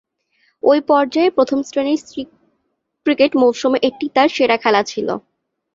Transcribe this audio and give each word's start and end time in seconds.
ঐ 0.63 0.73
পর্যায়ে 0.89 1.29
প্রথম-শ্রেণীর 1.29 2.01
ক্রিকেট 3.05 3.31
মৌসুমে 3.35 3.79
এটিই 3.87 4.11
তার 4.15 4.29
সেরা 4.29 4.57
ছিল। 4.63 5.07